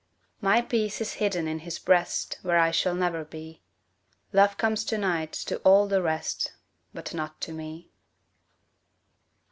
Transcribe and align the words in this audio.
My 0.41 0.63
peace 0.63 0.99
is 0.99 1.13
hidden 1.21 1.47
in 1.47 1.59
his 1.59 1.77
breast 1.77 2.39
Where 2.41 2.57
I 2.57 2.71
shall 2.71 2.95
never 2.95 3.23
be; 3.23 3.61
Love 4.33 4.57
comes 4.57 4.83
to 4.85 4.97
night 4.97 5.31
to 5.45 5.57
all 5.57 5.87
the 5.87 6.01
rest, 6.01 6.53
But 6.91 7.13
not 7.13 7.39
to 7.41 7.51
me. 7.51 7.91